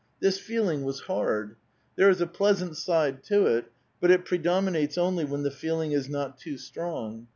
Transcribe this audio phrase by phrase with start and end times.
[0.19, 1.57] This feeling was hard.
[1.95, 3.65] There is a pleasant side to it;
[3.99, 7.27] but it pre dominates only when the feeling is not too strong.